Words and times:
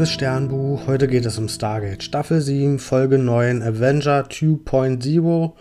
liebes 0.00 0.14
Sternbuch. 0.14 0.86
Heute 0.86 1.08
geht 1.08 1.26
es 1.26 1.36
um 1.36 1.46
Stargate 1.46 2.02
Staffel 2.02 2.40
7, 2.40 2.78
Folge 2.78 3.18
9, 3.18 3.62
Avenger 3.62 4.22
2.0. 4.22 5.52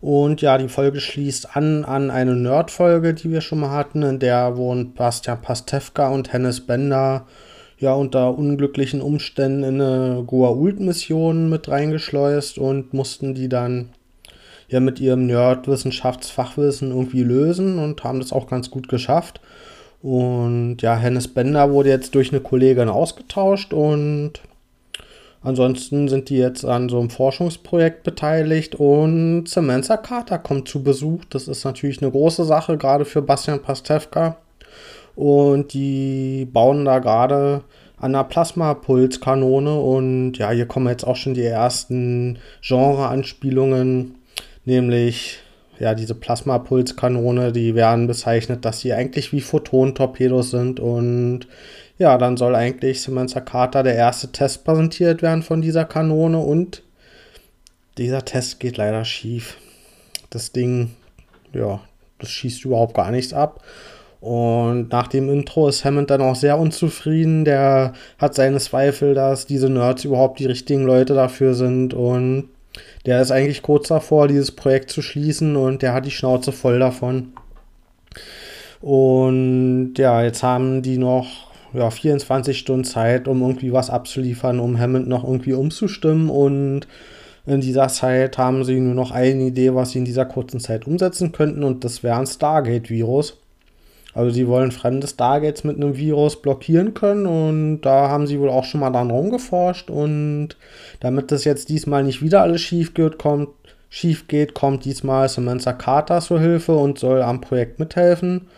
Und 0.00 0.40
ja, 0.40 0.56
die 0.56 0.70
Folge 0.70 1.00
schließt 1.00 1.54
an 1.54 1.84
an 1.84 2.10
eine 2.10 2.34
Nerd-Folge, 2.34 3.12
die 3.12 3.30
wir 3.30 3.42
schon 3.42 3.60
mal 3.60 3.72
hatten, 3.72 4.02
in 4.02 4.20
der 4.20 4.56
wurden 4.56 4.94
Bastian 4.94 5.42
Pastewka 5.42 6.08
und 6.08 6.32
Hennes 6.32 6.62
Bender 6.62 7.26
ja 7.78 7.92
unter 7.92 8.38
unglücklichen 8.38 9.02
Umständen 9.02 9.64
in 9.64 9.82
eine 9.82 10.24
Goa'uld-Mission 10.26 11.50
mit 11.50 11.68
reingeschleust 11.68 12.56
und 12.56 12.94
mussten 12.94 13.34
die 13.34 13.50
dann 13.50 13.90
ja 14.68 14.80
mit 14.80 14.98
ihrem 14.98 15.26
Nerd-Wissenschaftsfachwissen 15.26 16.90
irgendwie 16.90 17.22
lösen 17.22 17.78
und 17.78 18.02
haben 18.02 18.20
das 18.20 18.32
auch 18.32 18.46
ganz 18.46 18.70
gut 18.70 18.88
geschafft. 18.88 19.42
Und 20.04 20.82
ja, 20.82 20.96
Hennes 20.96 21.28
Bender 21.28 21.70
wurde 21.70 21.88
jetzt 21.88 22.14
durch 22.14 22.30
eine 22.30 22.42
Kollegin 22.42 22.90
ausgetauscht 22.90 23.72
und 23.72 24.32
ansonsten 25.42 26.08
sind 26.08 26.28
die 26.28 26.36
jetzt 26.36 26.62
an 26.66 26.90
so 26.90 27.00
einem 27.00 27.08
Forschungsprojekt 27.08 28.02
beteiligt 28.02 28.74
und 28.74 29.46
Samantha 29.48 29.96
Carter 29.96 30.38
kommt 30.38 30.68
zu 30.68 30.82
Besuch. 30.82 31.24
Das 31.30 31.48
ist 31.48 31.64
natürlich 31.64 32.02
eine 32.02 32.10
große 32.10 32.44
Sache, 32.44 32.76
gerade 32.76 33.06
für 33.06 33.22
Bastian 33.22 33.62
Pastewka. 33.62 34.36
Und 35.16 35.72
die 35.72 36.46
bauen 36.52 36.84
da 36.84 36.98
gerade 36.98 37.62
an 37.96 38.14
einer 38.14 38.24
Plasmapulskanone 38.24 39.74
und 39.80 40.34
ja, 40.36 40.50
hier 40.50 40.66
kommen 40.66 40.88
jetzt 40.88 41.06
auch 41.06 41.16
schon 41.16 41.32
die 41.32 41.44
ersten 41.44 42.40
Genre-Anspielungen, 42.60 44.16
nämlich 44.66 45.38
ja, 45.78 45.94
diese 45.94 46.14
Plasmapulskanone, 46.14 47.52
die 47.52 47.74
werden 47.74 48.06
bezeichnet, 48.06 48.64
dass 48.64 48.80
sie 48.80 48.92
eigentlich 48.92 49.32
wie 49.32 49.40
Photonentorpedos 49.40 50.50
sind 50.50 50.80
und 50.80 51.46
ja, 51.98 52.18
dann 52.18 52.36
soll 52.36 52.54
eigentlich 52.54 53.02
Samantha 53.02 53.40
Carter 53.40 53.82
der 53.82 53.94
erste 53.94 54.32
Test 54.32 54.64
präsentiert 54.64 55.22
werden 55.22 55.42
von 55.42 55.62
dieser 55.62 55.84
Kanone 55.84 56.38
und 56.38 56.82
dieser 57.98 58.24
Test 58.24 58.58
geht 58.60 58.76
leider 58.76 59.04
schief. 59.04 59.56
Das 60.30 60.50
Ding, 60.50 60.90
ja, 61.52 61.80
das 62.18 62.30
schießt 62.30 62.64
überhaupt 62.64 62.94
gar 62.94 63.10
nichts 63.10 63.32
ab. 63.32 63.62
Und 64.20 64.88
nach 64.90 65.08
dem 65.08 65.28
Intro 65.28 65.68
ist 65.68 65.84
Hammond 65.84 66.10
dann 66.10 66.22
auch 66.22 66.34
sehr 66.34 66.58
unzufrieden. 66.58 67.44
Der 67.44 67.92
hat 68.18 68.34
seine 68.34 68.58
Zweifel, 68.58 69.14
dass 69.14 69.46
diese 69.46 69.68
Nerds 69.68 70.04
überhaupt 70.04 70.38
die 70.38 70.46
richtigen 70.46 70.84
Leute 70.84 71.14
dafür 71.14 71.54
sind 71.54 71.92
und 71.92 72.48
der 73.06 73.20
ist 73.20 73.30
eigentlich 73.30 73.62
kurz 73.62 73.88
davor, 73.88 74.28
dieses 74.28 74.52
Projekt 74.52 74.90
zu 74.90 75.02
schließen 75.02 75.56
und 75.56 75.82
der 75.82 75.92
hat 75.92 76.06
die 76.06 76.10
Schnauze 76.10 76.52
voll 76.52 76.78
davon. 76.78 77.32
Und 78.80 79.94
ja, 79.96 80.22
jetzt 80.22 80.42
haben 80.42 80.82
die 80.82 80.98
noch 80.98 81.54
ja, 81.72 81.90
24 81.90 82.58
Stunden 82.58 82.84
Zeit, 82.84 83.28
um 83.28 83.42
irgendwie 83.42 83.72
was 83.72 83.90
abzuliefern, 83.90 84.60
um 84.60 84.78
Hammond 84.78 85.08
noch 85.08 85.24
irgendwie 85.24 85.54
umzustimmen. 85.54 86.30
Und 86.30 86.86
in 87.46 87.60
dieser 87.60 87.88
Zeit 87.88 88.38
haben 88.38 88.64
sie 88.64 88.80
nur 88.80 88.94
noch 88.94 89.10
eine 89.10 89.44
Idee, 89.44 89.74
was 89.74 89.90
sie 89.90 89.98
in 89.98 90.04
dieser 90.04 90.24
kurzen 90.24 90.60
Zeit 90.60 90.86
umsetzen 90.86 91.32
könnten. 91.32 91.64
Und 91.64 91.84
das 91.84 92.02
wäre 92.02 92.18
ein 92.18 92.26
Stargate-Virus. 92.26 93.38
Also 94.14 94.30
sie 94.30 94.46
wollen 94.46 94.70
fremde 94.70 95.08
Stargates 95.08 95.64
mit 95.64 95.76
einem 95.76 95.96
Virus 95.96 96.40
blockieren 96.40 96.94
können 96.94 97.26
und 97.26 97.80
da 97.80 98.08
haben 98.08 98.28
sie 98.28 98.38
wohl 98.38 98.48
auch 98.48 98.64
schon 98.64 98.80
mal 98.80 98.90
dran 98.90 99.10
rumgeforscht 99.10 99.90
und 99.90 100.50
damit 101.00 101.32
das 101.32 101.44
jetzt 101.44 101.68
diesmal 101.68 102.04
nicht 102.04 102.22
wieder 102.22 102.42
alles 102.42 102.60
schief 102.60 102.94
geht, 102.94 103.18
kommt, 103.18 103.48
schief 103.88 104.28
geht, 104.28 104.54
kommt 104.54 104.84
diesmal 104.84 105.28
Samantha 105.28 105.72
Carter 105.72 106.20
zur 106.20 106.38
Hilfe 106.40 106.76
und 106.76 106.98
soll 106.98 107.22
am 107.22 107.40
Projekt 107.40 107.80
mithelfen. 107.80 108.48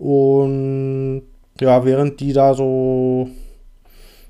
Und 0.00 1.22
ja, 1.60 1.84
während 1.84 2.18
die 2.18 2.32
da 2.32 2.54
so 2.54 3.28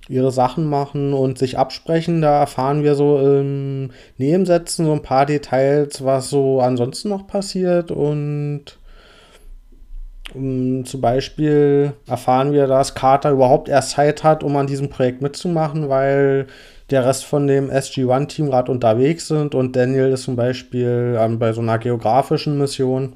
ihre 0.08 0.32
Sachen 0.32 0.66
machen 0.66 1.14
und 1.14 1.38
sich 1.38 1.56
absprechen, 1.56 2.20
da 2.20 2.40
erfahren 2.40 2.82
wir 2.82 2.94
so 2.94 3.18
im 3.18 3.90
Nebensätzen 4.18 4.84
so 4.84 4.92
ein 4.92 5.02
paar 5.02 5.24
Details, 5.24 6.04
was 6.04 6.28
so 6.28 6.60
ansonsten 6.60 7.08
noch 7.08 7.26
passiert 7.26 7.90
und 7.90 8.76
um, 10.34 10.84
zum 10.84 11.00
Beispiel 11.00 11.92
erfahren 12.06 12.52
wir, 12.52 12.66
dass 12.66 12.94
Carter 12.94 13.30
überhaupt 13.30 13.68
erst 13.68 13.90
Zeit 13.90 14.24
hat, 14.24 14.42
um 14.42 14.56
an 14.56 14.66
diesem 14.66 14.88
Projekt 14.88 15.22
mitzumachen, 15.22 15.88
weil 15.88 16.46
der 16.90 17.06
Rest 17.06 17.24
von 17.24 17.46
dem 17.46 17.70
SG-1-Team 17.70 18.50
gerade 18.50 18.70
unterwegs 18.70 19.28
sind 19.28 19.54
und 19.54 19.76
Daniel 19.76 20.12
ist 20.12 20.24
zum 20.24 20.36
Beispiel 20.36 21.16
ähm, 21.18 21.38
bei 21.38 21.52
so 21.52 21.60
einer 21.60 21.78
geografischen 21.78 22.58
Mission. 22.58 23.14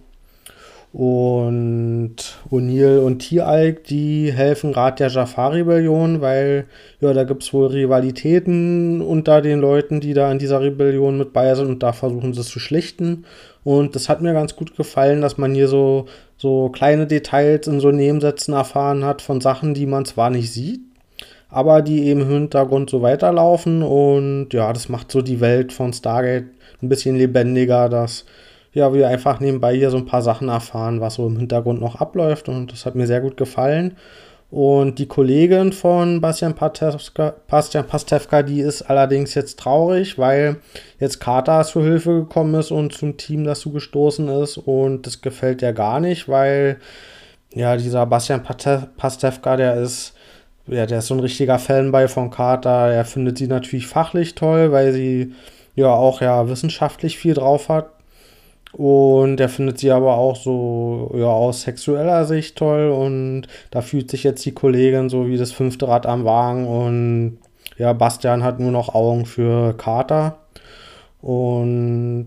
Und 0.93 2.17
O'Neill 2.51 3.01
und 3.01 3.19
T-Alk, 3.19 3.85
die 3.85 4.33
helfen 4.33 4.73
gerade 4.73 4.97
der 4.97 5.09
Jafar-Rebellion, 5.09 6.23
weil 6.23 6.65
ja, 7.01 7.13
da 7.13 7.25
gibt 7.25 7.43
es 7.43 7.53
wohl 7.53 7.67
Rivalitäten 7.67 9.03
unter 9.03 9.43
den 9.43 9.61
Leuten, 9.61 10.01
die 10.01 10.15
da 10.15 10.33
in 10.33 10.39
dieser 10.39 10.63
Rebellion 10.63 11.19
mit 11.19 11.35
bei 11.35 11.55
sind 11.55 11.67
und 11.67 11.83
da 11.83 11.93
versuchen 11.93 12.33
sie 12.33 12.41
es 12.41 12.49
zu 12.49 12.61
schlichten. 12.61 13.27
Und 13.63 13.95
das 13.95 14.09
hat 14.09 14.23
mir 14.23 14.33
ganz 14.33 14.57
gut 14.57 14.75
gefallen, 14.75 15.21
dass 15.21 15.37
man 15.37 15.55
hier 15.55 15.69
so, 15.69 16.07
so 16.37 16.69
kleine 16.69 17.07
Details 17.07 17.67
in 17.67 17.81
so 17.81 17.91
Nebensätzen 17.91 18.55
erfahren 18.55 19.05
hat 19.05 19.23
von 19.23 19.41
Sachen, 19.41 19.75
die 19.75 19.87
man 19.87 20.05
zwar 20.05 20.31
nicht 20.31 20.53
sieht, 20.53 20.81
aber 21.49 21.83
die 21.83 22.05
eben 22.07 22.23
im 22.23 22.29
Hintergrund 22.29 22.91
so 22.91 23.03
weiterlaufen. 23.03 23.83
Und 23.83 24.49
ja, 24.53 24.73
das 24.73 24.89
macht 24.89 25.11
so 25.11 25.23
die 25.23 25.41
Welt 25.41 25.73
von 25.73 25.93
Stargate 25.93 26.47
ein 26.83 26.89
bisschen 26.89 27.17
lebendiger, 27.17 27.89
dass 27.89 28.27
ja, 28.73 28.93
wir 28.93 29.09
einfach 29.09 29.41
nebenbei 29.41 29.75
hier 29.75 29.91
so 29.91 29.97
ein 29.97 30.05
paar 30.05 30.21
Sachen 30.21 30.49
erfahren, 30.51 31.01
was 31.01 31.15
so 31.15 31.27
im 31.27 31.39
Hintergrund 31.39 31.81
noch 31.81 31.97
abläuft. 31.97 32.51
Und 32.51 32.73
das 32.73 32.85
hat 32.85 32.95
mir 32.95 33.07
sehr 33.07 33.23
gut 33.23 33.39
gefallen. 33.39 33.97
Und 34.51 35.01
die 35.01 35.07
Kollegin 35.07 35.73
von 35.73 36.21
Bastian 36.21 36.55
Pastewka, 36.55 37.35
Bastian 37.49 37.87
Pastewka, 37.87 38.43
die 38.43 38.61
ist 38.61 38.83
allerdings 38.83 39.35
jetzt 39.35 39.59
traurig, 39.59 40.19
weil 40.19 40.59
jetzt 41.01 41.19
Carter 41.19 41.65
zur 41.65 41.83
Hilfe 41.83 42.21
gekommen 42.21 42.55
ist 42.55 42.71
und 42.71 42.93
zum 42.93 43.17
Team 43.17 43.45
dazu 43.45 43.73
gestoßen 43.73 44.29
ist. 44.29 44.57
Und 44.57 45.07
das 45.07 45.21
gefällt 45.21 45.63
ihr 45.63 45.73
gar 45.73 45.99
nicht, 45.99 46.29
weil 46.29 46.79
ja, 47.55 47.77
dieser 47.77 48.07
Bastian 48.07 48.43
Pastewka, 48.43 49.57
der 49.57 49.77
ist, 49.77 50.15
ja, 50.69 50.87
der 50.87 50.99
ist 50.99 51.09
so 51.09 51.15
ein 51.15 51.21
richtiger 51.21 51.59
Fanboy 51.59 52.07
von 52.07 52.31
Carter. 52.31 52.93
Er 52.93 53.05
findet 53.05 53.39
sie 53.39 53.49
natürlich 53.49 53.89
fachlich 53.89 54.37
toll, 54.37 54.71
weil 54.71 54.93
sie 54.93 55.33
ja 55.75 55.89
auch 55.89 56.21
ja 56.21 56.49
wissenschaftlich 56.49 57.19
viel 57.19 57.35
drauf 57.35 57.69
hat. 57.69 57.96
Und 58.77 59.41
er 59.41 59.49
findet 59.49 59.79
sie 59.79 59.91
aber 59.91 60.19
auch 60.19 60.37
so, 60.37 61.11
ja, 61.15 61.29
aus 61.29 61.63
sexueller 61.63 62.27
Sicht 62.27 62.57
toll. 62.57 62.91
Und 62.91 63.47
da 63.71 63.81
fühlt 63.81 64.11
sich 64.11 64.23
jetzt 64.23 64.45
die 64.45 64.53
Kollegin 64.53 65.09
so 65.09 65.29
wie 65.29 65.39
das 65.39 65.51
fünfte 65.51 65.89
Rad 65.89 66.05
am 66.05 66.27
Wagen. 66.27 66.67
Und 66.67 67.39
ja, 67.79 67.95
Bastian 67.95 68.45
hat 68.45 68.61
nur 68.61 68.73
noch 68.73 68.95
Augen 68.95 69.25
für 69.25 69.73
Carter. 69.79 70.41
Und 71.23 72.27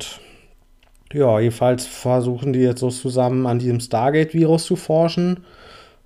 ja, 1.14 1.40
jedenfalls 1.40 1.86
versuchen 1.86 2.54
die 2.54 2.62
jetzt 2.62 2.80
so 2.80 2.90
zusammen 2.90 3.46
an 3.46 3.60
diesem 3.60 3.80
Stargate-Virus 3.80 4.66
zu 4.66 4.76
forschen. 4.76 5.42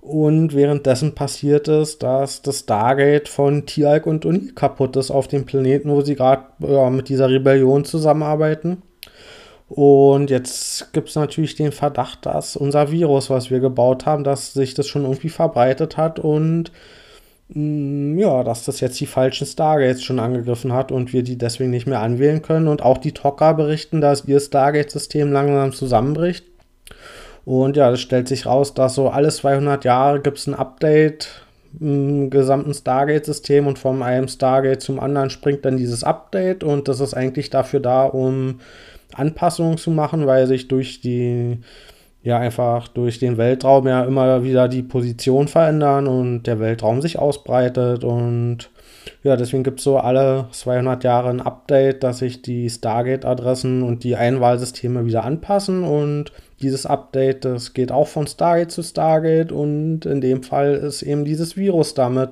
Und 0.02 0.54
währenddessen 0.54 1.14
passiert 1.14 1.68
es, 1.68 1.98
dass 1.98 2.42
das 2.42 2.60
Stargate 2.60 3.30
von 3.30 3.64
Tialk 3.64 4.06
und 4.06 4.26
Uni 4.26 4.52
kaputt 4.54 4.94
ist 4.96 5.10
auf 5.10 5.26
dem 5.26 5.46
Planeten, 5.46 5.88
wo 5.88 6.02
sie 6.02 6.16
gerade 6.16 6.42
ja, 6.58 6.90
mit 6.90 7.08
dieser 7.08 7.30
Rebellion 7.30 7.86
zusammenarbeiten. 7.86 8.82
Und 9.68 10.30
jetzt 10.30 10.92
gibt 10.92 11.08
es 11.08 11.16
natürlich 11.16 11.54
den 11.54 11.72
Verdacht, 11.72 12.26
dass 12.26 12.56
unser 12.56 12.90
Virus, 12.90 13.30
was 13.30 13.50
wir 13.50 13.60
gebaut 13.60 14.06
haben, 14.06 14.24
dass 14.24 14.52
sich 14.52 14.74
das 14.74 14.86
schon 14.86 15.04
irgendwie 15.04 15.30
verbreitet 15.30 15.96
hat 15.96 16.18
und 16.18 16.70
mm, 17.48 18.18
ja, 18.18 18.44
dass 18.44 18.64
das 18.66 18.80
jetzt 18.80 19.00
die 19.00 19.06
falschen 19.06 19.46
Stargates 19.46 20.04
schon 20.04 20.20
angegriffen 20.20 20.72
hat 20.72 20.92
und 20.92 21.12
wir 21.12 21.22
die 21.22 21.38
deswegen 21.38 21.70
nicht 21.70 21.86
mehr 21.86 22.00
anwählen 22.00 22.42
können. 22.42 22.68
Und 22.68 22.82
auch 22.82 22.98
die 22.98 23.12
Tocker 23.12 23.54
berichten, 23.54 24.00
dass 24.00 24.26
ihr 24.26 24.40
Stargate-System 24.40 25.32
langsam 25.32 25.72
zusammenbricht. 25.72 26.44
Und 27.44 27.76
ja, 27.76 27.90
das 27.90 28.00
stellt 28.00 28.28
sich 28.28 28.46
raus, 28.46 28.74
dass 28.74 28.94
so 28.94 29.08
alle 29.10 29.28
200 29.30 29.84
Jahre 29.84 30.20
gibt 30.20 30.38
es 30.38 30.46
ein 30.46 30.54
Update 30.54 31.43
gesamten 31.80 32.72
Stargate-System 32.72 33.66
und 33.66 33.78
vom 33.78 34.02
einem 34.02 34.28
Stargate 34.28 34.80
zum 34.80 35.00
anderen 35.00 35.30
springt 35.30 35.64
dann 35.64 35.76
dieses 35.76 36.04
Update 36.04 36.62
und 36.62 36.88
das 36.88 37.00
ist 37.00 37.14
eigentlich 37.14 37.50
dafür 37.50 37.80
da, 37.80 38.04
um 38.04 38.60
Anpassungen 39.12 39.78
zu 39.78 39.90
machen, 39.90 40.26
weil 40.26 40.46
sich 40.46 40.68
durch 40.68 41.00
die, 41.00 41.58
ja, 42.22 42.38
einfach 42.38 42.88
durch 42.88 43.18
den 43.18 43.38
Weltraum 43.38 43.86
ja 43.86 44.04
immer 44.04 44.44
wieder 44.44 44.68
die 44.68 44.82
Position 44.82 45.48
verändern 45.48 46.06
und 46.06 46.44
der 46.44 46.60
Weltraum 46.60 47.02
sich 47.02 47.18
ausbreitet 47.18 48.04
und 48.04 48.70
ja, 49.22 49.36
deswegen 49.36 49.64
gibt 49.64 49.80
es 49.80 49.84
so 49.84 49.98
alle 49.98 50.46
200 50.50 51.04
Jahre 51.04 51.30
ein 51.30 51.40
Update, 51.40 52.02
dass 52.02 52.18
sich 52.18 52.42
die 52.42 52.70
Stargate-Adressen 52.70 53.82
und 53.82 54.04
die 54.04 54.16
Einwahlsysteme 54.16 55.06
wieder 55.06 55.24
anpassen 55.24 55.82
und 55.84 56.32
dieses 56.64 56.86
Update, 56.86 57.44
das 57.44 57.74
geht 57.74 57.92
auch 57.92 58.08
von 58.08 58.26
Stargate 58.26 58.72
zu 58.72 58.82
Stargate 58.82 59.52
und 59.52 60.06
in 60.06 60.20
dem 60.20 60.42
Fall 60.42 60.74
ist 60.74 61.02
eben 61.02 61.24
dieses 61.24 61.56
Virus 61.56 61.94
damit 61.94 62.30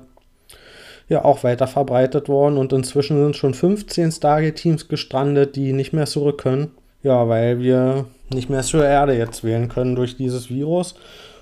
ja 1.09 1.23
auch 1.23 1.43
weiter 1.43 1.67
verbreitet 1.67 2.27
worden 2.29 2.57
und 2.57 2.73
inzwischen 2.73 3.21
sind 3.21 3.35
schon 3.35 3.53
15 3.53 4.11
Stargate-Teams 4.11 4.87
gestrandet, 4.87 5.55
die 5.55 5.73
nicht 5.73 5.93
mehr 5.93 6.05
zurück 6.05 6.41
können. 6.41 6.71
Ja, 7.03 7.27
weil 7.27 7.59
wir 7.59 8.05
nicht 8.33 8.49
mehr 8.49 8.61
zur 8.61 8.85
Erde 8.85 9.15
jetzt 9.15 9.43
wählen 9.43 9.67
können 9.67 9.95
durch 9.95 10.15
dieses 10.15 10.49
Virus. 10.49 10.95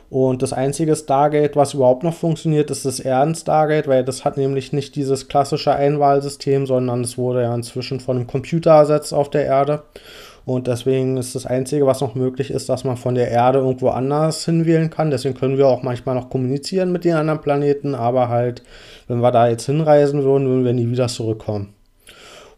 Und 0.10 0.42
das 0.42 0.52
einzige 0.52 0.96
Stargate, 0.96 1.56
was 1.56 1.74
überhaupt 1.74 2.04
noch 2.04 2.16
funktioniert, 2.16 2.70
ist 2.70 2.84
das 2.84 3.00
Erden-Stargate, 3.00 3.88
weil 3.88 4.04
das 4.04 4.26
hat 4.26 4.36
nämlich 4.36 4.74
nicht 4.74 4.96
dieses 4.98 5.30
klassische 5.30 5.74
Einwahlsystem, 5.74 6.66
sondern 6.66 7.02
es 7.02 7.18
wurde 7.18 7.44
ja 7.44 7.56
inzwischen 7.56 8.02
von 8.02 8.18
einem 8.18 8.28
Computer 8.28 8.72
ersetzt 8.72 9.14
auf 9.14 9.30
der 9.30 9.46
Erde. 9.46 9.84
Und 10.46 10.68
deswegen 10.68 11.18
ist 11.18 11.36
das 11.36 11.46
Einzige, 11.46 11.86
was 11.86 12.02
noch 12.02 12.16
möglich 12.16 12.50
ist, 12.50 12.70
dass 12.70 12.84
man 12.84 12.98
von 12.98 13.16
der 13.16 13.30
Erde 13.30 13.60
irgendwo 13.60 13.90
anders 13.90 14.46
hinwählen 14.46 14.90
kann. 14.90 15.12
Deswegen 15.12 15.36
können 15.36 15.58
wir 15.58 15.68
auch 15.68 15.84
manchmal 15.84 16.16
noch 16.16 16.30
kommunizieren 16.30 16.92
mit 16.92 17.06
den 17.06 17.14
anderen 17.14 17.42
Planeten, 17.42 17.94
aber 17.94 18.30
halt, 18.30 18.64
wenn 19.08 19.20
wir 19.20 19.32
da 19.32 19.48
jetzt 19.48 19.66
hinreisen 19.66 20.24
würden, 20.24 20.48
würden 20.48 20.66
wir 20.66 20.74
nie 20.74 20.90
wieder 20.90 21.08
zurückkommen. 21.08 21.74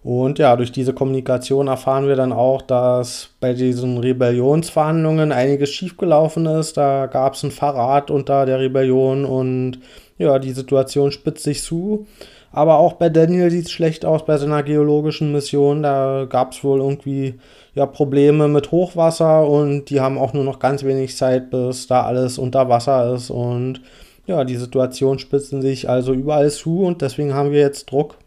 Und 0.03 0.37
ja, 0.37 0.55
durch 0.57 0.73
diese 0.73 0.93
Kommunikation 0.93 1.67
erfahren 1.67 2.07
wir 2.07 2.17
dann 2.17 2.33
auch, 2.33 2.61
dass 2.61 3.29
bei 3.39 3.53
diesen 3.53 3.97
Rebellionsverhandlungen 3.97 5.31
einiges 5.31 5.69
schiefgelaufen 5.69 6.45
ist. 6.45 6.75
Da 6.75 7.05
gab 7.05 7.35
es 7.35 7.43
einen 7.43 7.51
Verrat 7.51 8.11
unter 8.11 8.45
der 8.45 8.59
Rebellion 8.59 9.23
und 9.23 9.79
ja, 10.17 10.39
die 10.39 10.51
Situation 10.51 11.11
spitzt 11.11 11.43
sich 11.43 11.63
zu. 11.63 12.05
Aber 12.53 12.77
auch 12.77 12.93
bei 12.93 13.09
Daniel 13.09 13.49
sieht 13.49 13.65
es 13.65 13.71
schlecht 13.71 14.05
aus 14.05 14.25
bei 14.25 14.37
seiner 14.37 14.61
geologischen 14.61 15.31
Mission. 15.31 15.81
Da 15.81 16.27
gab 16.29 16.51
es 16.51 16.63
wohl 16.63 16.79
irgendwie 16.79 17.33
ja, 17.73 17.87
Probleme 17.87 18.47
mit 18.47 18.71
Hochwasser 18.71 19.47
und 19.47 19.89
die 19.89 19.99
haben 19.99 20.19
auch 20.19 20.33
nur 20.33 20.43
noch 20.43 20.59
ganz 20.59 20.83
wenig 20.83 21.17
Zeit, 21.17 21.49
bis 21.49 21.87
da 21.87 22.03
alles 22.03 22.37
unter 22.37 22.69
Wasser 22.69 23.15
ist. 23.15 23.31
Und 23.31 23.81
ja, 24.27 24.43
die 24.43 24.55
Situation 24.55 25.17
spitzen 25.17 25.63
sich 25.63 25.89
also 25.89 26.13
überall 26.13 26.51
zu 26.51 26.83
und 26.85 27.01
deswegen 27.01 27.33
haben 27.33 27.51
wir 27.51 27.59
jetzt 27.59 27.91
Druck 27.91 28.17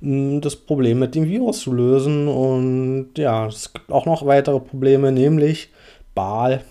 das 0.00 0.56
Problem 0.56 0.98
mit 0.98 1.14
dem 1.14 1.26
Virus 1.26 1.60
zu 1.60 1.74
lösen. 1.74 2.28
Und 2.28 3.10
ja, 3.18 3.46
es 3.46 3.74
gibt 3.74 3.92
auch 3.92 4.06
noch 4.06 4.24
weitere 4.24 4.58
Probleme, 4.58 5.12
nämlich 5.12 5.68
Baal. 6.14 6.62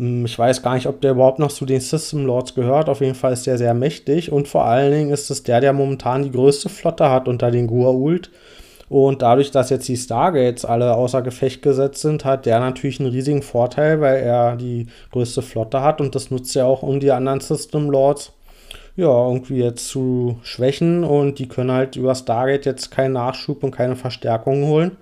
Ich 0.00 0.38
weiß 0.38 0.62
gar 0.62 0.74
nicht, 0.74 0.86
ob 0.86 1.00
der 1.00 1.10
überhaupt 1.10 1.40
noch 1.40 1.50
zu 1.50 1.66
den 1.66 1.80
System 1.80 2.24
Lords 2.24 2.54
gehört. 2.54 2.88
Auf 2.88 3.00
jeden 3.00 3.16
Fall 3.16 3.32
ist 3.32 3.48
der 3.48 3.58
sehr 3.58 3.74
mächtig 3.74 4.30
und 4.30 4.46
vor 4.46 4.64
allen 4.64 4.92
Dingen 4.92 5.10
ist 5.10 5.28
es 5.28 5.42
der, 5.42 5.60
der 5.60 5.72
momentan 5.72 6.22
die 6.22 6.30
größte 6.30 6.68
Flotte 6.68 7.10
hat 7.10 7.26
unter 7.26 7.50
den 7.50 7.68
Gua'uld. 7.68 8.28
Und 8.88 9.22
dadurch, 9.22 9.50
dass 9.50 9.70
jetzt 9.70 9.88
die 9.88 9.96
Stargates 9.96 10.64
alle 10.64 10.94
außer 10.94 11.20
Gefecht 11.22 11.62
gesetzt 11.62 12.02
sind, 12.02 12.24
hat 12.24 12.46
der 12.46 12.60
natürlich 12.60 13.00
einen 13.00 13.10
riesigen 13.10 13.42
Vorteil, 13.42 14.00
weil 14.00 14.18
er 14.18 14.54
die 14.56 14.86
größte 15.10 15.42
Flotte 15.42 15.82
hat 15.82 16.00
und 16.00 16.14
das 16.14 16.30
nutzt 16.30 16.54
er 16.54 16.66
auch 16.66 16.84
um 16.84 17.00
die 17.00 17.10
anderen 17.10 17.40
System 17.40 17.90
Lords 17.90 18.32
ja, 18.94 19.28
irgendwie 19.28 19.58
jetzt 19.58 19.88
zu 19.88 20.38
schwächen 20.42 21.04
und 21.04 21.38
die 21.38 21.48
können 21.48 21.70
halt 21.70 21.96
über 21.96 22.14
Stargate 22.14 22.66
jetzt 22.66 22.90
keinen 22.90 23.12
Nachschub 23.12 23.62
und 23.62 23.70
keine 23.70 23.94
Verstärkung 23.94 24.64
holen. 24.64 24.96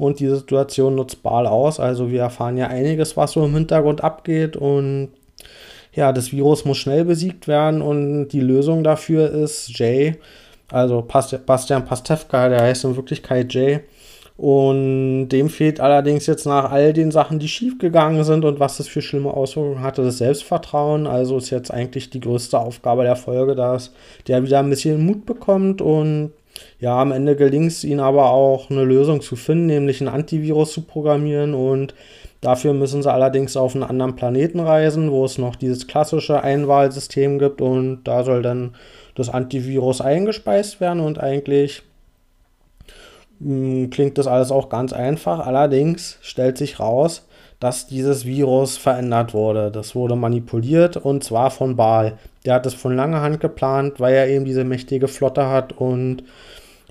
Und 0.00 0.18
die 0.18 0.28
Situation 0.28 0.94
nutzt 0.94 1.22
Baal 1.22 1.46
aus. 1.46 1.78
Also 1.78 2.10
wir 2.10 2.22
erfahren 2.22 2.56
ja 2.56 2.68
einiges, 2.68 3.18
was 3.18 3.32
so 3.32 3.44
im 3.44 3.52
Hintergrund 3.52 4.02
abgeht 4.02 4.56
und 4.56 5.10
ja, 5.92 6.12
das 6.12 6.32
Virus 6.32 6.64
muss 6.64 6.78
schnell 6.78 7.04
besiegt 7.04 7.48
werden 7.48 7.82
und 7.82 8.28
die 8.28 8.40
Lösung 8.40 8.82
dafür 8.82 9.30
ist 9.30 9.78
Jay, 9.78 10.16
also 10.70 11.02
Bastian 11.02 11.84
Pastewka, 11.84 12.48
der 12.48 12.62
heißt 12.62 12.84
in 12.84 12.96
Wirklichkeit 12.96 13.52
Jay, 13.52 13.80
und 14.38 15.28
dem 15.28 15.50
fehlt 15.50 15.80
allerdings 15.80 16.26
jetzt 16.26 16.46
nach 16.46 16.70
all 16.70 16.94
den 16.94 17.10
Sachen, 17.10 17.38
die 17.38 17.48
schiefgegangen 17.48 18.24
sind 18.24 18.46
und 18.46 18.58
was 18.58 18.78
das 18.78 18.88
für 18.88 19.02
schlimme 19.02 19.34
Auswirkungen 19.34 19.82
hatte, 19.82 20.02
das 20.02 20.16
Selbstvertrauen. 20.16 21.06
Also 21.06 21.36
ist 21.36 21.50
jetzt 21.50 21.70
eigentlich 21.70 22.08
die 22.08 22.20
größte 22.20 22.58
Aufgabe 22.58 23.02
der 23.02 23.16
Folge, 23.16 23.54
dass 23.54 23.92
der 24.28 24.42
wieder 24.42 24.60
ein 24.60 24.70
bisschen 24.70 25.04
Mut 25.04 25.26
bekommt 25.26 25.82
und 25.82 26.32
ja, 26.78 27.00
am 27.00 27.12
Ende 27.12 27.36
gelingt 27.36 27.72
es 27.72 27.84
ihnen 27.84 28.00
aber 28.00 28.30
auch 28.30 28.70
eine 28.70 28.84
Lösung 28.84 29.20
zu 29.20 29.36
finden, 29.36 29.66
nämlich 29.66 30.00
ein 30.00 30.08
Antivirus 30.08 30.72
zu 30.72 30.82
programmieren. 30.82 31.54
Und 31.54 31.94
dafür 32.40 32.72
müssen 32.72 33.02
sie 33.02 33.12
allerdings 33.12 33.56
auf 33.56 33.74
einen 33.74 33.84
anderen 33.84 34.16
Planeten 34.16 34.60
reisen, 34.60 35.10
wo 35.10 35.24
es 35.24 35.38
noch 35.38 35.56
dieses 35.56 35.86
klassische 35.86 36.42
Einwahlsystem 36.42 37.38
gibt. 37.38 37.60
Und 37.60 38.04
da 38.04 38.24
soll 38.24 38.42
dann 38.42 38.74
das 39.14 39.28
Antivirus 39.28 40.00
eingespeist 40.00 40.80
werden. 40.80 41.00
Und 41.00 41.18
eigentlich 41.20 41.82
hm, 43.40 43.90
klingt 43.90 44.18
das 44.18 44.26
alles 44.26 44.50
auch 44.50 44.68
ganz 44.68 44.92
einfach. 44.92 45.46
Allerdings 45.46 46.18
stellt 46.22 46.58
sich 46.58 46.80
raus, 46.80 47.26
dass 47.60 47.86
dieses 47.86 48.24
Virus 48.24 48.78
verändert 48.78 49.34
wurde. 49.34 49.70
Das 49.70 49.94
wurde 49.94 50.16
manipuliert 50.16 50.96
und 50.96 51.22
zwar 51.22 51.50
von 51.50 51.76
Baal. 51.76 52.18
Der 52.44 52.54
hat 52.54 52.66
es 52.66 52.74
von 52.74 52.96
langer 52.96 53.20
Hand 53.20 53.40
geplant, 53.40 54.00
weil 54.00 54.14
er 54.14 54.28
eben 54.28 54.46
diese 54.46 54.64
mächtige 54.64 55.08
Flotte 55.08 55.46
hat 55.46 55.74
und 55.74 56.24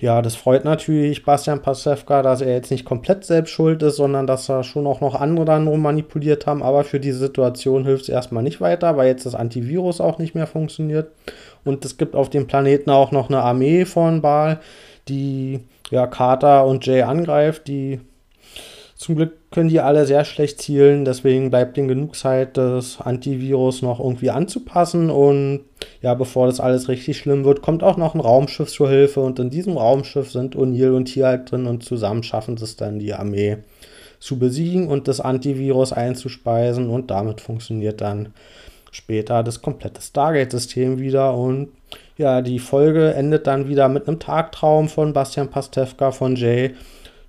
ja, 0.00 0.22
das 0.22 0.34
freut 0.34 0.64
natürlich 0.64 1.24
Bastian 1.26 1.60
Pasewka, 1.60 2.22
dass 2.22 2.40
er 2.40 2.54
jetzt 2.54 2.70
nicht 2.70 2.86
komplett 2.86 3.22
selbst 3.24 3.50
schuld 3.50 3.82
ist, 3.82 3.96
sondern 3.96 4.26
dass 4.26 4.48
er 4.48 4.64
schon 4.64 4.86
auch 4.86 5.02
noch 5.02 5.14
andere 5.14 5.44
dann 5.44 5.82
manipuliert 5.82 6.46
haben. 6.46 6.62
Aber 6.62 6.84
für 6.84 6.98
diese 6.98 7.18
Situation 7.18 7.84
hilft 7.84 8.04
es 8.04 8.08
erstmal 8.08 8.42
nicht 8.42 8.62
weiter, 8.62 8.96
weil 8.96 9.08
jetzt 9.08 9.26
das 9.26 9.34
Antivirus 9.34 10.00
auch 10.00 10.18
nicht 10.18 10.34
mehr 10.34 10.46
funktioniert. 10.46 11.10
Und 11.66 11.84
es 11.84 11.98
gibt 11.98 12.14
auf 12.14 12.30
dem 12.30 12.46
Planeten 12.46 12.88
auch 12.88 13.12
noch 13.12 13.28
eine 13.28 13.42
Armee 13.42 13.84
von 13.84 14.22
Baal, 14.22 14.60
die 15.08 15.60
ja, 15.90 16.06
Carter 16.06 16.64
und 16.64 16.86
Jay 16.86 17.02
angreift. 17.02 17.68
Die 17.68 18.00
zum 19.00 19.16
Glück 19.16 19.50
können 19.50 19.70
die 19.70 19.80
alle 19.80 20.04
sehr 20.04 20.26
schlecht 20.26 20.60
zielen, 20.60 21.06
deswegen 21.06 21.48
bleibt 21.48 21.78
ihnen 21.78 21.88
genug 21.88 22.14
Zeit, 22.14 22.58
das 22.58 23.00
Antivirus 23.00 23.80
noch 23.80 23.98
irgendwie 23.98 24.28
anzupassen. 24.28 25.08
Und 25.08 25.62
ja, 26.02 26.12
bevor 26.12 26.48
das 26.48 26.60
alles 26.60 26.90
richtig 26.90 27.16
schlimm 27.16 27.46
wird, 27.46 27.62
kommt 27.62 27.82
auch 27.82 27.96
noch 27.96 28.14
ein 28.14 28.20
Raumschiff 28.20 28.68
zur 28.68 28.90
Hilfe. 28.90 29.20
Und 29.20 29.38
in 29.38 29.48
diesem 29.48 29.78
Raumschiff 29.78 30.30
sind 30.30 30.54
O'Neill 30.54 30.94
und 30.94 31.06
Tierhalk 31.06 31.46
drin 31.46 31.64
und 31.64 31.82
zusammen 31.82 32.22
schaffen 32.22 32.58
es 32.60 32.76
dann, 32.76 32.98
die 32.98 33.14
Armee 33.14 33.56
zu 34.18 34.38
besiegen 34.38 34.88
und 34.88 35.08
das 35.08 35.22
Antivirus 35.22 35.94
einzuspeisen. 35.94 36.90
Und 36.90 37.10
damit 37.10 37.40
funktioniert 37.40 38.02
dann 38.02 38.34
später 38.90 39.42
das 39.42 39.62
komplette 39.62 40.02
Stargate-System 40.02 40.98
wieder. 40.98 41.34
Und 41.34 41.70
ja, 42.18 42.42
die 42.42 42.58
Folge 42.58 43.14
endet 43.14 43.46
dann 43.46 43.66
wieder 43.66 43.88
mit 43.88 44.06
einem 44.06 44.18
Tagtraum 44.18 44.90
von 44.90 45.14
Bastian 45.14 45.48
Pastewka 45.48 46.10
von 46.10 46.36
Jay. 46.36 46.74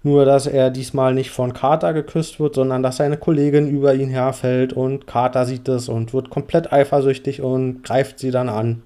Nur, 0.04 0.26
dass 0.26 0.48
er 0.48 0.72
diesmal 0.72 1.14
nicht 1.14 1.30
von 1.30 1.54
Carter 1.54 1.94
geküsst 1.94 2.40
wird, 2.40 2.56
sondern 2.56 2.82
dass 2.82 2.98
seine 2.98 3.18
Kollegin 3.18 3.70
über 3.70 3.94
ihn 3.94 4.10
herfällt 4.10 4.74
und 4.74 5.06
Carter 5.06 5.46
sieht 5.46 5.68
es 5.68 5.90
und 5.90 6.14
wird 6.14 6.32
komplett 6.32 6.74
eifersüchtig 6.74 7.42
und 7.42 7.84
greift 7.84 8.18
sie 8.18 8.32
dann 8.32 8.50
an. 8.50 8.82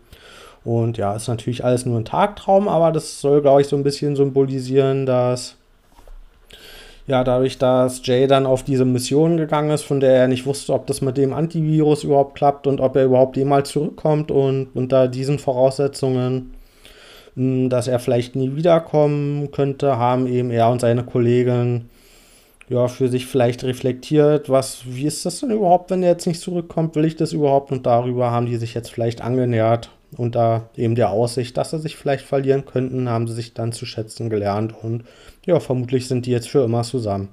Und 0.66 0.98
ja, 0.98 1.16
ist 1.16 1.28
natürlich 1.28 1.64
alles 1.64 1.86
nur 1.86 1.98
ein 2.00 2.06
Tagtraum, 2.06 2.68
aber 2.68 2.92
das 2.92 3.22
soll, 3.22 3.42
glaube 3.42 3.62
ich, 3.62 3.68
so 3.68 3.78
ein 3.78 3.84
bisschen 3.84 4.16
symbolisieren, 4.16 5.06
dass 5.06 5.56
ja, 7.08 7.24
dadurch, 7.24 7.60
dass 7.60 8.06
Jay 8.06 8.26
dann 8.26 8.48
auf 8.48 8.64
diese 8.64 8.84
Mission 8.84 9.38
gegangen 9.38 9.70
ist, 9.70 9.84
von 9.84 10.00
der 10.00 10.14
er 10.14 10.28
nicht 10.28 10.48
wusste, 10.48 10.74
ob 10.74 10.88
das 10.88 11.02
mit 11.02 11.18
dem 11.18 11.34
Antivirus 11.34 12.04
überhaupt 12.04 12.36
klappt 12.36 12.66
und 12.66 12.82
ob 12.82 12.96
er 12.96 13.06
überhaupt 13.06 13.38
jemals 13.38 13.70
zurückkommt 13.70 14.32
und 14.32 14.70
unter 14.74 15.08
diesen 15.08 15.38
Voraussetzungen, 15.38 16.56
dass 17.36 17.88
er 17.88 18.00
vielleicht 18.00 18.36
nie 18.36 18.56
wiederkommen 18.56 19.52
könnte, 19.52 19.98
haben 19.98 20.28
eben 20.28 20.52
er 20.52 20.70
und 20.70 20.82
seine 20.82 21.04
Kollegen 21.04 21.90
ja, 22.70 22.88
für 22.88 23.10
sich 23.10 23.28
vielleicht 23.28 23.64
reflektiert, 23.64 24.50
was, 24.50 24.84
wie 24.86 25.06
ist 25.06 25.26
das 25.26 25.42
denn 25.42 25.52
überhaupt, 25.52 25.92
wenn 25.92 26.02
er 26.02 26.12
jetzt 26.12 26.26
nicht 26.26 26.42
zurückkommt, 26.42 26.96
will 26.96 27.06
ich 27.06 27.16
das 27.16 27.34
überhaupt? 27.34 27.72
Und 27.72 27.86
darüber 27.86 28.32
haben 28.32 28.48
die 28.48 28.58
sich 28.58 28.74
jetzt 28.74 28.92
vielleicht 28.92 29.22
angenähert. 29.22 29.92
Unter 30.18 30.70
eben 30.78 30.96
der 30.96 31.10
Aussicht, 31.10 31.58
dass 31.58 31.72
sie 31.72 31.80
sich 31.80 31.98
vielleicht 31.98 32.24
verlieren 32.24 32.66
könnten, 32.66 33.10
haben 33.10 33.28
sie 33.28 33.34
sich 33.34 33.54
dann 33.54 33.74
zu 33.74 33.86
schätzen 33.86 34.30
gelernt 34.30 34.74
und 34.82 35.04
ja, 35.46 35.60
vermutlich 35.60 36.08
sind 36.08 36.26
die 36.26 36.32
jetzt 36.32 36.48
für 36.48 36.64
immer 36.64 36.84
zusammen. 36.84 37.28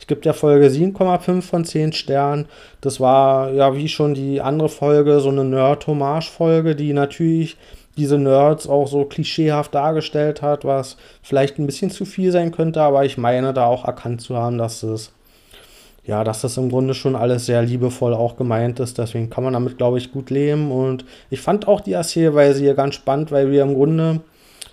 Ich 0.00 0.08
gebe 0.08 0.20
der 0.20 0.34
Folge 0.34 0.66
7,5 0.66 1.42
von 1.42 1.64
10 1.64 1.92
Sternen. 1.92 2.46
Das 2.80 2.98
war 2.98 3.52
ja 3.52 3.76
wie 3.76 3.88
schon 3.88 4.14
die 4.14 4.40
andere 4.40 4.68
Folge 4.68 5.20
so 5.20 5.28
eine 5.28 5.44
Nerd-Hommage-Folge, 5.44 6.74
die 6.74 6.92
natürlich 6.92 7.56
diese 7.96 8.18
Nerds 8.18 8.68
auch 8.68 8.86
so 8.86 9.04
klischeehaft 9.04 9.74
dargestellt 9.74 10.42
hat, 10.42 10.64
was 10.64 10.96
vielleicht 11.22 11.58
ein 11.58 11.66
bisschen 11.66 11.90
zu 11.90 12.04
viel 12.04 12.32
sein 12.32 12.52
könnte, 12.52 12.82
aber 12.82 13.04
ich 13.04 13.18
meine 13.18 13.52
da 13.52 13.66
auch 13.66 13.84
erkannt 13.84 14.20
zu 14.20 14.36
haben, 14.36 14.58
dass 14.58 14.82
es 14.82 15.12
ja, 16.06 16.22
dass 16.22 16.42
das 16.42 16.58
im 16.58 16.68
Grunde 16.68 16.92
schon 16.92 17.16
alles 17.16 17.46
sehr 17.46 17.62
liebevoll 17.62 18.12
auch 18.12 18.36
gemeint 18.36 18.78
ist. 18.78 18.98
Deswegen 18.98 19.30
kann 19.30 19.42
man 19.42 19.54
damit, 19.54 19.78
glaube 19.78 19.96
ich, 19.96 20.12
gut 20.12 20.28
leben. 20.28 20.70
Und 20.70 21.06
ich 21.30 21.40
fand 21.40 21.66
auch 21.66 21.80
die 21.80 21.92
Erzählweise 21.92 22.60
hier 22.60 22.74
ganz 22.74 22.94
spannend, 22.94 23.32
weil 23.32 23.50
wir 23.50 23.62
im 23.62 23.74
Grunde 23.74 24.20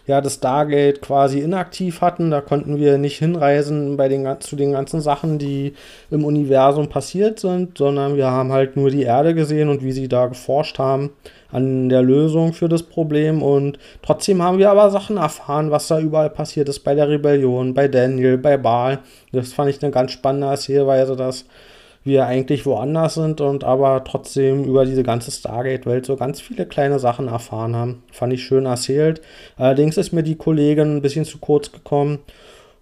ja 0.07 0.21
das 0.21 0.35
Stargate 0.35 1.01
quasi 1.01 1.39
inaktiv 1.39 2.01
hatten. 2.01 2.31
Da 2.31 2.41
konnten 2.41 2.77
wir 2.77 2.97
nicht 2.97 3.17
hinreisen 3.17 3.97
bei 3.97 4.07
den, 4.07 4.27
zu 4.39 4.55
den 4.55 4.71
ganzen 4.71 5.01
Sachen, 5.01 5.39
die 5.39 5.73
im 6.09 6.25
Universum 6.25 6.89
passiert 6.89 7.39
sind, 7.39 7.77
sondern 7.77 8.15
wir 8.15 8.29
haben 8.31 8.51
halt 8.51 8.75
nur 8.75 8.89
die 8.89 9.03
Erde 9.03 9.33
gesehen 9.33 9.69
und 9.69 9.83
wie 9.83 9.91
sie 9.91 10.07
da 10.07 10.27
geforscht 10.27 10.79
haben 10.79 11.11
an 11.51 11.89
der 11.89 12.01
Lösung 12.01 12.53
für 12.53 12.69
das 12.69 12.83
Problem. 12.83 13.41
Und 13.41 13.77
trotzdem 14.01 14.41
haben 14.41 14.57
wir 14.57 14.71
aber 14.71 14.89
Sachen 14.89 15.17
erfahren, 15.17 15.71
was 15.71 15.87
da 15.87 15.99
überall 15.99 16.29
passiert 16.29 16.69
ist 16.69 16.79
bei 16.79 16.95
der 16.95 17.09
Rebellion, 17.09 17.73
bei 17.73 17.87
Daniel, 17.87 18.37
bei 18.37 18.57
Baal. 18.57 18.99
Das 19.31 19.53
fand 19.53 19.69
ich 19.69 19.81
eine 19.81 19.91
ganz 19.91 20.11
spannende 20.11 20.47
Erzählweise, 20.47 21.15
dass 21.15 21.45
wir 22.03 22.25
eigentlich 22.25 22.65
woanders 22.65 23.13
sind 23.13 23.41
und 23.41 23.63
aber 23.63 24.03
trotzdem 24.03 24.63
über 24.63 24.85
diese 24.85 25.03
ganze 25.03 25.31
Stargate-Welt 25.31 26.05
so 26.05 26.15
ganz 26.15 26.41
viele 26.41 26.65
kleine 26.65 26.99
Sachen 26.99 27.27
erfahren 27.27 27.75
haben. 27.75 28.03
Fand 28.11 28.33
ich 28.33 28.43
schön 28.43 28.65
erzählt. 28.65 29.21
Allerdings 29.55 29.97
ist 29.97 30.11
mir 30.11 30.23
die 30.23 30.35
Kollegin 30.35 30.97
ein 30.97 31.01
bisschen 31.01 31.25
zu 31.25 31.37
kurz 31.37 31.71
gekommen. 31.71 32.19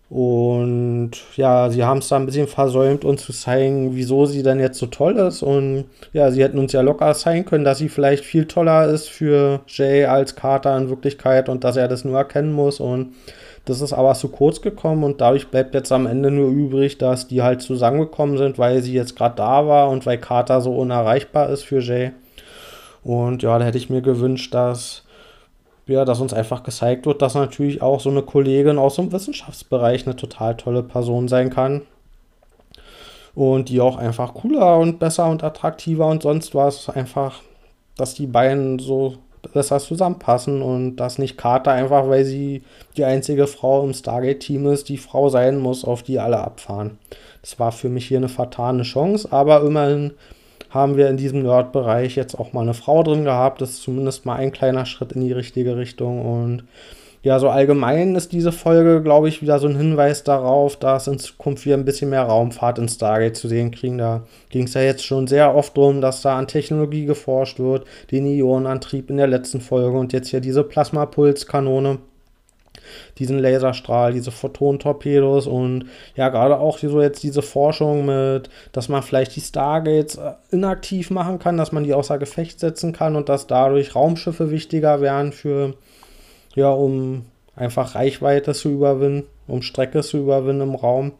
Und 0.09 1.11
ja, 1.35 1.69
sie 1.69 1.83
haben 1.83 1.99
es 1.99 2.07
da 2.07 2.15
ein 2.15 2.25
bisschen 2.25 2.47
versäumt, 2.47 3.05
uns 3.05 3.23
zu 3.23 3.31
zeigen, 3.31 3.95
wieso 3.95 4.25
sie 4.25 4.41
dann 4.41 4.59
jetzt 4.59 4.79
so 4.79 4.87
toll 4.87 5.17
ist. 5.17 5.43
Und 5.43 5.85
ja, 6.13 6.31
sie 6.31 6.43
hätten 6.43 6.57
uns 6.57 6.73
ja 6.73 6.81
locker 6.81 7.13
zeigen 7.13 7.45
können, 7.45 7.63
dass 7.63 7.77
sie 7.77 7.89
vielleicht 7.89 8.25
viel 8.25 8.45
toller 8.45 8.87
ist 8.89 9.07
für 9.07 9.61
Jay 9.67 10.05
als 10.05 10.35
Carter 10.35 10.75
in 10.77 10.89
Wirklichkeit 10.89 11.47
und 11.47 11.63
dass 11.63 11.77
er 11.77 11.87
das 11.87 12.05
nur 12.05 12.17
erkennen 12.17 12.51
muss. 12.51 12.79
Und 12.79 13.13
das 13.65 13.81
ist 13.81 13.93
aber 13.93 14.15
zu 14.15 14.29
kurz 14.29 14.61
gekommen 14.61 15.03
und 15.03 15.21
dadurch 15.21 15.49
bleibt 15.49 15.75
jetzt 15.75 15.91
am 15.91 16.07
Ende 16.07 16.31
nur 16.31 16.49
übrig, 16.49 16.97
dass 16.97 17.27
die 17.27 17.43
halt 17.43 17.61
zusammengekommen 17.61 18.35
sind, 18.37 18.57
weil 18.57 18.81
sie 18.81 18.93
jetzt 18.93 19.15
gerade 19.15 19.35
da 19.35 19.67
war 19.67 19.89
und 19.89 20.07
weil 20.07 20.17
Carter 20.17 20.61
so 20.61 20.73
unerreichbar 20.75 21.49
ist 21.49 21.63
für 21.63 21.81
Jay. 21.81 22.11
Und 23.03 23.43
ja, 23.43 23.59
da 23.59 23.65
hätte 23.65 23.77
ich 23.77 23.91
mir 23.91 24.01
gewünscht, 24.01 24.55
dass 24.55 25.03
ja, 25.89 26.05
dass 26.05 26.19
uns 26.19 26.33
einfach 26.33 26.63
gezeigt 26.63 27.05
wird, 27.05 27.21
dass 27.21 27.35
natürlich 27.35 27.81
auch 27.81 27.99
so 27.99 28.09
eine 28.09 28.21
Kollegin 28.21 28.77
aus 28.77 28.95
dem 28.95 29.11
Wissenschaftsbereich 29.11 30.05
eine 30.05 30.15
total 30.15 30.55
tolle 30.57 30.83
Person 30.83 31.27
sein 31.27 31.49
kann. 31.49 31.81
Und 33.35 33.69
die 33.69 33.79
auch 33.79 33.97
einfach 33.97 34.33
cooler 34.33 34.77
und 34.77 34.99
besser 34.99 35.29
und 35.29 35.43
attraktiver 35.43 36.07
und 36.07 36.23
sonst 36.23 36.55
was. 36.55 36.89
Einfach, 36.89 37.41
dass 37.95 38.13
die 38.13 38.27
beiden 38.27 38.79
so 38.79 39.15
besser 39.53 39.79
zusammenpassen 39.79 40.61
und 40.61 40.97
dass 40.97 41.17
nicht 41.17 41.37
Carter 41.37 41.71
einfach, 41.71 42.09
weil 42.09 42.25
sie 42.25 42.63
die 42.97 43.05
einzige 43.05 43.47
Frau 43.47 43.83
im 43.83 43.93
Stargate-Team 43.93 44.65
ist, 44.67 44.89
die 44.89 44.97
Frau 44.97 45.29
sein 45.29 45.59
muss, 45.59 45.85
auf 45.85 46.03
die 46.03 46.19
alle 46.19 46.39
abfahren. 46.39 46.97
Das 47.41 47.59
war 47.59 47.71
für 47.71 47.89
mich 47.89 48.07
hier 48.07 48.17
eine 48.17 48.29
fatale 48.29 48.83
Chance, 48.83 49.29
aber 49.31 49.61
immerhin 49.61 50.13
haben 50.69 50.97
wir 50.97 51.09
in 51.09 51.17
diesem 51.17 51.43
Nerd-Bereich 51.43 52.15
jetzt 52.15 52.35
auch 52.39 52.53
mal 52.53 52.61
eine 52.61 52.73
Frau 52.73 53.03
drin 53.03 53.23
gehabt. 53.23 53.61
Das 53.61 53.71
ist 53.71 53.83
zumindest 53.83 54.25
mal 54.25 54.35
ein 54.35 54.51
kleiner 54.51 54.85
Schritt 54.85 55.13
in 55.13 55.21
die 55.21 55.33
richtige 55.33 55.77
Richtung. 55.77 56.25
Und 56.25 56.63
ja, 57.21 57.37
so 57.37 57.49
allgemein 57.49 58.15
ist 58.15 58.31
diese 58.31 58.53
Folge, 58.53 59.01
glaube 59.01 59.27
ich, 59.27 59.41
wieder 59.41 59.59
so 59.59 59.67
ein 59.67 59.75
Hinweis 59.75 60.23
darauf, 60.23 60.77
dass 60.77 61.07
in 61.07 61.19
Zukunft 61.19 61.65
wir 61.65 61.75
ein 61.75 61.83
bisschen 61.83 62.11
mehr 62.11 62.23
Raumfahrt 62.23 62.79
in 62.79 62.87
Stargate 62.87 63.35
zu 63.35 63.49
sehen 63.49 63.71
kriegen. 63.71 63.97
Da 63.97 64.23
ging 64.49 64.63
es 64.65 64.73
ja 64.73 64.81
jetzt 64.81 65.03
schon 65.03 65.27
sehr 65.27 65.53
oft 65.53 65.75
darum, 65.75 65.99
dass 65.99 66.21
da 66.21 66.37
an 66.37 66.47
Technologie 66.47 67.05
geforscht 67.05 67.59
wird, 67.59 67.85
den 68.11 68.25
Ionenantrieb 68.25 69.09
in 69.09 69.17
der 69.17 69.27
letzten 69.27 69.59
Folge 69.59 69.97
und 69.97 70.13
jetzt 70.13 70.29
hier 70.29 70.39
diese 70.39 70.63
Plasmapulskanone 70.63 71.97
diesen 73.17 73.39
Laserstrahl, 73.39 74.13
diese 74.13 74.31
Photon-Torpedos 74.31 75.47
und 75.47 75.85
ja, 76.15 76.29
gerade 76.29 76.59
auch 76.59 76.77
so 76.77 77.01
jetzt 77.01 77.23
diese 77.23 77.41
Forschung 77.41 78.05
mit, 78.05 78.49
dass 78.71 78.89
man 78.89 79.03
vielleicht 79.03 79.35
die 79.35 79.41
Stargates 79.41 80.15
äh, 80.15 80.33
inaktiv 80.51 81.11
machen 81.11 81.39
kann, 81.39 81.57
dass 81.57 81.71
man 81.71 81.83
die 81.83 81.93
außer 81.93 82.17
Gefecht 82.17 82.59
setzen 82.59 82.93
kann 82.93 83.15
und 83.15 83.29
dass 83.29 83.47
dadurch 83.47 83.95
Raumschiffe 83.95 84.51
wichtiger 84.51 85.01
werden 85.01 85.31
für, 85.31 85.73
ja, 86.55 86.69
um 86.69 87.25
einfach 87.55 87.95
Reichweite 87.95 88.53
zu 88.53 88.69
überwinden, 88.69 89.27
um 89.47 89.61
Strecke 89.61 90.01
zu 90.01 90.17
überwinden 90.17 90.61
im 90.61 90.75
Raum. 90.75 91.13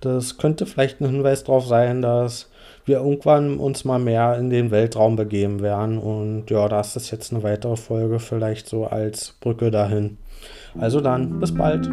Das 0.00 0.36
könnte 0.36 0.66
vielleicht 0.66 1.00
ein 1.00 1.06
Hinweis 1.06 1.44
darauf 1.44 1.66
sein, 1.66 2.02
dass 2.02 2.50
wir 2.86 2.98
irgendwann 2.98 3.58
uns 3.58 3.84
mal 3.84 3.98
mehr 3.98 4.38
in 4.38 4.48
den 4.48 4.70
Weltraum 4.70 5.16
begeben 5.16 5.60
werden. 5.60 5.98
Und 5.98 6.50
ja, 6.50 6.68
da 6.68 6.80
ist 6.80 6.96
das 6.96 7.10
jetzt 7.10 7.32
eine 7.32 7.42
weitere 7.42 7.76
Folge 7.76 8.20
vielleicht 8.20 8.68
so 8.68 8.86
als 8.86 9.34
Brücke 9.40 9.70
dahin. 9.70 10.18
Also 10.78 11.00
dann, 11.00 11.40
bis 11.40 11.52
bald. 11.54 11.88